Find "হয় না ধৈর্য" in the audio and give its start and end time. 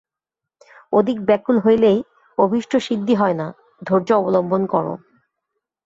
3.15-4.09